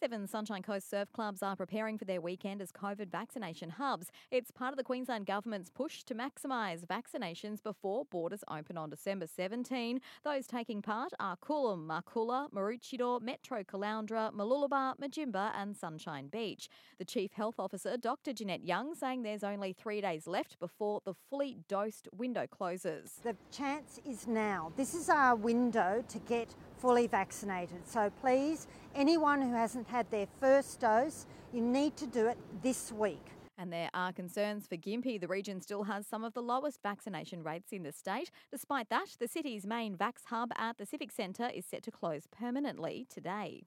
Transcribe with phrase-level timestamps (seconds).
[0.00, 4.10] Seven Sunshine Coast surf clubs are preparing for their weekend as COVID vaccination hubs.
[4.30, 9.26] It's part of the Queensland Government's push to maximise vaccinations before borders open on December
[9.26, 10.00] 17.
[10.24, 16.70] Those taking part are Coolum, Marcoola, Maroochydore, Metro Caloundra, Mooloolaba, Mudjimba, and Sunshine Beach.
[16.98, 18.32] The Chief Health Officer, Dr.
[18.32, 23.20] Jeanette Young, saying there's only three days left before the fully dosed window closes.
[23.22, 24.72] The chance is now.
[24.78, 27.86] This is our window to get fully vaccinated.
[27.86, 32.90] So please, anyone who hasn't had their first dose, you need to do it this
[32.92, 33.24] week.
[33.58, 35.20] And there are concerns for Gympie.
[35.20, 38.30] The region still has some of the lowest vaccination rates in the state.
[38.50, 42.22] Despite that, the city's main Vax hub at the Civic Centre is set to close
[42.26, 43.64] permanently today.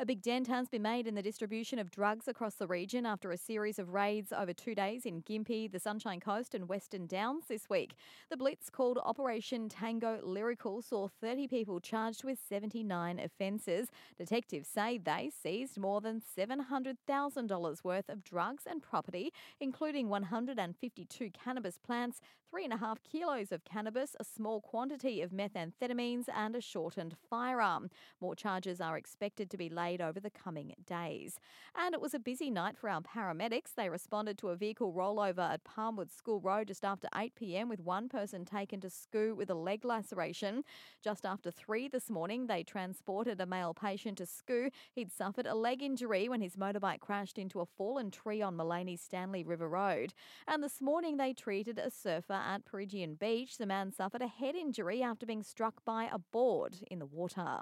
[0.00, 3.32] A big dent has been made in the distribution of drugs across the region after
[3.32, 7.46] a series of raids over two days in Gympie, the Sunshine Coast, and Western Downs
[7.48, 7.96] this week.
[8.30, 13.88] The blitz called Operation Tango Lyrical saw 30 people charged with 79 offences.
[14.16, 21.76] Detectives say they seized more than $700,000 worth of drugs and property, including 152 cannabis
[21.76, 26.60] plants, three and a half kilos of cannabis, a small quantity of methamphetamines, and a
[26.60, 27.90] shortened firearm.
[28.20, 31.40] More charges are expected to be laid over the coming days.
[31.74, 33.74] And it was a busy night for our paramedics.
[33.76, 37.80] They responded to a vehicle rollover at Palmwood School Road just after 8 pm with
[37.80, 40.64] one person taken to SCOO with a leg laceration.
[41.02, 44.70] Just after 3 this morning, they transported a male patient to SCOO.
[44.92, 48.98] He'd suffered a leg injury when his motorbike crashed into a fallen tree on Maleny
[48.98, 50.12] Stanley River Road.
[50.46, 53.56] And this morning, they treated a surfer at Peregian Beach.
[53.58, 57.60] The man suffered a head injury after being struck by a board in the water.